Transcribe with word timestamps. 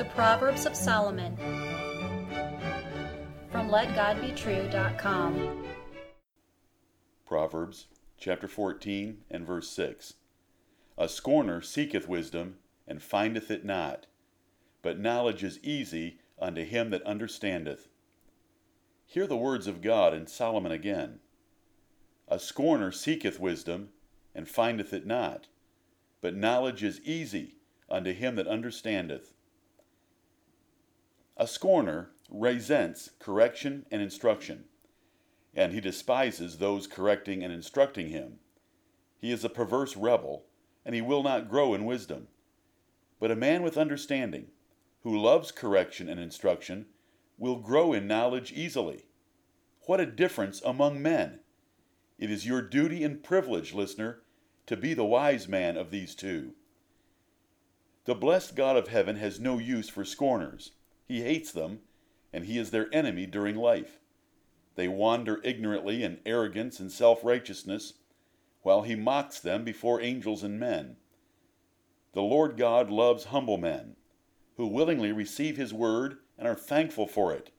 The 0.00 0.06
Proverbs 0.06 0.64
of 0.64 0.74
Solomon 0.74 1.36
from 3.52 3.68
LetGodBetrue.com. 3.68 5.64
Proverbs 7.26 7.86
chapter 8.16 8.48
14 8.48 9.18
and 9.30 9.46
verse 9.46 9.68
6. 9.68 10.14
A 10.96 11.06
scorner 11.06 11.60
seeketh 11.60 12.08
wisdom, 12.08 12.56
and 12.88 13.02
findeth 13.02 13.50
it 13.50 13.62
not, 13.62 14.06
but 14.80 14.98
knowledge 14.98 15.44
is 15.44 15.62
easy 15.62 16.20
unto 16.40 16.64
him 16.64 16.88
that 16.88 17.02
understandeth. 17.02 17.90
Hear 19.04 19.26
the 19.26 19.36
words 19.36 19.66
of 19.66 19.82
God 19.82 20.14
in 20.14 20.26
Solomon 20.26 20.72
again. 20.72 21.18
A 22.26 22.38
scorner 22.38 22.90
seeketh 22.90 23.38
wisdom, 23.38 23.90
and 24.34 24.48
findeth 24.48 24.94
it 24.94 25.04
not, 25.04 25.48
but 26.22 26.34
knowledge 26.34 26.82
is 26.82 27.02
easy 27.02 27.56
unto 27.90 28.14
him 28.14 28.36
that 28.36 28.48
understandeth. 28.48 29.34
A 31.40 31.46
scorner 31.46 32.10
resents 32.28 33.12
correction 33.18 33.86
and 33.90 34.02
instruction, 34.02 34.66
and 35.54 35.72
he 35.72 35.80
despises 35.80 36.58
those 36.58 36.86
correcting 36.86 37.42
and 37.42 37.50
instructing 37.50 38.10
him. 38.10 38.40
He 39.16 39.32
is 39.32 39.42
a 39.42 39.48
perverse 39.48 39.96
rebel, 39.96 40.44
and 40.84 40.94
he 40.94 41.00
will 41.00 41.22
not 41.22 41.48
grow 41.48 41.72
in 41.72 41.86
wisdom. 41.86 42.28
But 43.18 43.30
a 43.30 43.36
man 43.36 43.62
with 43.62 43.78
understanding, 43.78 44.48
who 45.02 45.18
loves 45.18 45.50
correction 45.50 46.10
and 46.10 46.20
instruction, 46.20 46.84
will 47.38 47.56
grow 47.56 47.94
in 47.94 48.06
knowledge 48.06 48.52
easily. 48.52 49.06
What 49.86 49.98
a 49.98 50.04
difference 50.04 50.60
among 50.60 51.00
men! 51.00 51.40
It 52.18 52.30
is 52.30 52.46
your 52.46 52.60
duty 52.60 53.02
and 53.02 53.24
privilege, 53.24 53.72
listener, 53.72 54.20
to 54.66 54.76
be 54.76 54.92
the 54.92 55.06
wise 55.06 55.48
man 55.48 55.78
of 55.78 55.90
these 55.90 56.14
two. 56.14 56.52
The 58.04 58.14
blessed 58.14 58.54
God 58.54 58.76
of 58.76 58.88
heaven 58.88 59.16
has 59.16 59.40
no 59.40 59.56
use 59.56 59.88
for 59.88 60.04
scorners. 60.04 60.72
He 61.10 61.22
hates 61.22 61.50
them, 61.50 61.80
and 62.32 62.44
he 62.44 62.56
is 62.56 62.70
their 62.70 62.88
enemy 62.94 63.26
during 63.26 63.56
life. 63.56 63.98
They 64.76 64.86
wander 64.86 65.40
ignorantly 65.42 66.04
in 66.04 66.20
arrogance 66.24 66.78
and 66.78 66.92
self 66.92 67.24
righteousness, 67.24 67.94
while 68.62 68.82
he 68.82 68.94
mocks 68.94 69.40
them 69.40 69.64
before 69.64 70.00
angels 70.00 70.44
and 70.44 70.60
men. 70.60 70.98
The 72.12 72.22
Lord 72.22 72.56
God 72.56 72.92
loves 72.92 73.24
humble 73.24 73.56
men, 73.56 73.96
who 74.54 74.68
willingly 74.68 75.10
receive 75.10 75.56
his 75.56 75.74
word 75.74 76.18
and 76.38 76.46
are 76.46 76.54
thankful 76.54 77.08
for 77.08 77.32
it. 77.32 77.50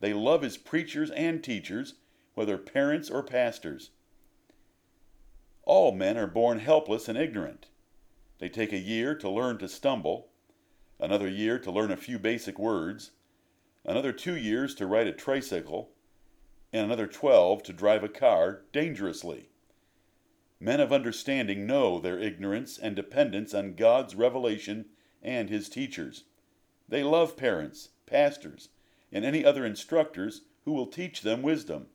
They 0.00 0.14
love 0.14 0.40
his 0.40 0.56
preachers 0.56 1.10
and 1.10 1.44
teachers, 1.44 1.96
whether 2.32 2.56
parents 2.56 3.10
or 3.10 3.22
pastors. 3.22 3.90
All 5.64 5.92
men 5.92 6.16
are 6.16 6.26
born 6.26 6.60
helpless 6.60 7.10
and 7.10 7.18
ignorant. 7.18 7.66
They 8.38 8.48
take 8.48 8.72
a 8.72 8.78
year 8.78 9.14
to 9.16 9.28
learn 9.28 9.58
to 9.58 9.68
stumble, 9.68 10.30
another 10.98 11.28
year 11.28 11.58
to 11.58 11.70
learn 11.70 11.90
a 11.90 11.96
few 11.96 12.18
basic 12.18 12.58
words, 12.58 13.12
another 13.84 14.12
two 14.12 14.36
years 14.36 14.74
to 14.74 14.86
ride 14.86 15.06
a 15.06 15.12
tricycle, 15.12 15.90
and 16.72 16.84
another 16.84 17.06
twelve 17.06 17.62
to 17.62 17.72
drive 17.72 18.02
a 18.02 18.08
car 18.08 18.62
dangerously. 18.72 19.48
Men 20.58 20.80
of 20.80 20.92
understanding 20.92 21.66
know 21.66 22.00
their 22.00 22.18
ignorance 22.18 22.78
and 22.78 22.96
dependence 22.96 23.52
on 23.52 23.74
God's 23.74 24.14
revelation 24.14 24.86
and 25.22 25.50
His 25.50 25.68
teachers. 25.68 26.24
They 26.88 27.02
love 27.02 27.36
parents, 27.36 27.90
pastors, 28.06 28.70
and 29.12 29.24
any 29.24 29.44
other 29.44 29.64
instructors 29.64 30.42
who 30.64 30.72
will 30.72 30.86
teach 30.86 31.22
them 31.22 31.42
wisdom. 31.42 31.86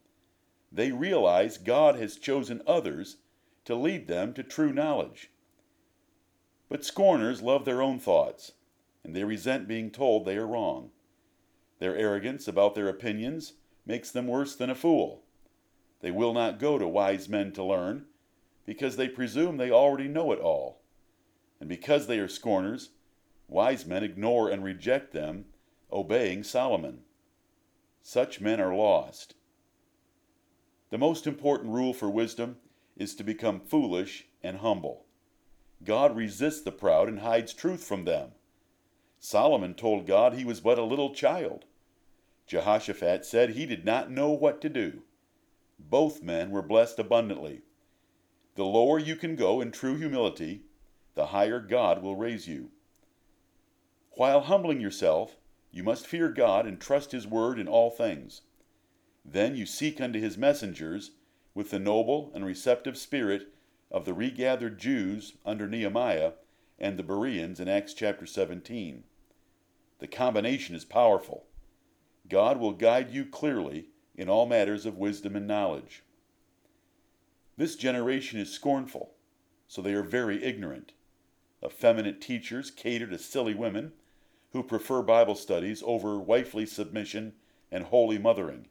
They 0.72 0.92
realize 0.92 1.58
God 1.58 1.96
has 1.96 2.18
chosen 2.18 2.62
others 2.66 3.18
to 3.66 3.76
lead 3.76 4.08
them 4.08 4.34
to 4.34 4.44
true 4.44 4.72
knowledge. 4.72 5.30
But 6.70 6.86
scorners 6.86 7.42
love 7.42 7.66
their 7.66 7.82
own 7.82 8.00
thoughts, 8.00 8.54
and 9.04 9.16
they 9.16 9.24
resent 9.24 9.68
being 9.68 9.92
told 9.92 10.26
they 10.26 10.38
are 10.38 10.48
wrong. 10.48 10.92
Their 11.80 11.96
arrogance 11.96 12.48
about 12.48 12.76
their 12.76 12.88
opinions 12.88 13.54
makes 13.86 14.12
them 14.12 14.28
worse 14.28 14.56
than 14.56 14.70
a 14.70 14.76
fool. 14.76 15.24
They 16.02 16.12
will 16.12 16.34
not 16.34 16.60
go 16.60 16.78
to 16.78 16.88
wise 16.88 17.28
men 17.28 17.52
to 17.54 17.64
learn, 17.64 18.06
because 18.66 18.96
they 18.96 19.08
presume 19.08 19.58
they 19.58 19.72
already 19.72 20.08
know 20.08 20.32
it 20.32 20.40
all. 20.40 20.82
And 21.60 21.68
because 21.68 22.08
they 22.08 22.20
are 22.20 22.28
scorners, 22.28 22.90
wise 23.48 23.86
men 23.86 24.04
ignore 24.04 24.50
and 24.50 24.64
reject 24.64 25.14
them, 25.14 25.46
obeying 25.92 26.44
Solomon. 26.44 27.02
Such 28.02 28.42
men 28.42 28.60
are 28.60 28.76
lost. 28.76 29.36
The 30.90 30.98
most 30.98 31.28
important 31.28 31.72
rule 31.72 31.94
for 31.94 32.10
wisdom 32.10 32.58
is 32.98 33.16
to 33.16 33.24
become 33.24 33.60
foolish 33.60 34.28
and 34.44 34.58
humble. 34.58 35.06
God 35.84 36.16
resists 36.16 36.62
the 36.62 36.72
proud 36.72 37.08
and 37.08 37.20
hides 37.20 37.54
truth 37.54 37.84
from 37.84 38.06
them. 38.06 38.32
Solomon 39.24 39.76
told 39.76 40.08
God 40.08 40.34
he 40.34 40.44
was 40.44 40.62
but 40.62 40.80
a 40.80 40.84
little 40.84 41.14
child. 41.14 41.66
Jehoshaphat 42.48 43.24
said 43.24 43.52
he 43.52 43.68
did 43.68 43.86
not 43.86 44.10
know 44.10 44.32
what 44.32 44.60
to 44.62 44.68
do. 44.68 45.04
Both 45.80 46.24
men 46.24 46.50
were 46.50 46.64
blessed 46.64 46.98
abundantly. 46.98 47.62
The 48.56 48.66
lower 48.66 48.98
you 48.98 49.16
can 49.16 49.36
go 49.36 49.62
in 49.62 49.72
true 49.72 49.96
humility, 49.96 50.64
the 51.14 51.28
higher 51.28 51.60
God 51.60 52.02
will 52.02 52.16
raise 52.16 52.48
you. 52.48 52.72
While 54.14 54.42
humbling 54.42 54.82
yourself, 54.82 55.38
you 55.70 55.84
must 55.84 56.08
fear 56.08 56.30
God 56.30 56.66
and 56.66 56.82
trust 56.82 57.12
His 57.12 57.28
word 57.28 57.60
in 57.60 57.68
all 57.68 57.92
things. 57.92 58.42
Then 59.24 59.56
you 59.56 59.68
seek 59.68 60.02
unto 60.02 60.20
His 60.20 60.36
messengers 60.36 61.12
with 61.54 61.70
the 61.70 61.80
noble 61.80 62.32
and 62.34 62.44
receptive 62.44 62.98
spirit 62.98 63.54
of 63.92 64.06
the 64.06 64.16
regathered 64.16 64.80
Jews 64.80 65.34
under 65.46 65.68
Nehemiah 65.68 66.34
and 66.80 66.98
the 66.98 67.04
Bereans 67.04 67.60
in 67.60 67.68
Acts 67.68 67.94
chapter 67.94 68.26
17. 68.26 69.04
The 70.02 70.08
combination 70.08 70.76
is 70.76 70.84
powerful. 70.84 71.46
God 72.28 72.58
will 72.60 72.74
guide 72.74 73.12
you 73.12 73.24
clearly 73.24 73.90
in 74.16 74.30
all 74.30 74.48
matters 74.48 74.88
of 74.88 74.98
wisdom 74.98 75.36
and 75.36 75.46
knowledge. 75.48 76.02
This 77.56 77.76
generation 77.76 78.40
is 78.40 78.52
scornful, 78.52 79.14
so 79.68 79.80
they 79.80 79.94
are 79.94 80.02
very 80.02 80.44
ignorant. 80.44 80.94
Effeminate 81.64 82.20
teachers 82.20 82.72
cater 82.72 83.06
to 83.06 83.20
silly 83.20 83.54
women 83.54 83.94
who 84.54 84.64
prefer 84.64 85.04
Bible 85.04 85.36
studies 85.36 85.84
over 85.86 86.18
wifely 86.18 86.66
submission 86.66 87.34
and 87.72 87.84
holy 87.84 88.18
mothering. 88.18 88.70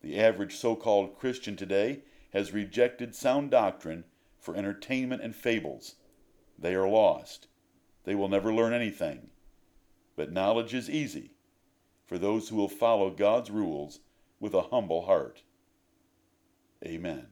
The 0.00 0.16
average 0.16 0.54
so 0.54 0.76
called 0.76 1.18
Christian 1.18 1.56
today 1.56 2.02
has 2.32 2.52
rejected 2.52 3.16
sound 3.16 3.50
doctrine 3.50 4.04
for 4.38 4.54
entertainment 4.54 5.22
and 5.22 5.34
fables. 5.34 5.96
They 6.56 6.76
are 6.76 6.88
lost. 6.88 7.48
They 8.04 8.14
will 8.14 8.28
never 8.28 8.54
learn 8.54 8.72
anything. 8.72 9.30
But 10.16 10.32
knowledge 10.32 10.74
is 10.74 10.90
easy 10.90 11.30
for 12.06 12.18
those 12.18 12.48
who 12.48 12.56
will 12.56 12.68
follow 12.68 13.10
God's 13.10 13.50
rules 13.50 14.00
with 14.40 14.54
a 14.54 14.62
humble 14.62 15.06
heart. 15.06 15.42
Amen. 16.84 17.24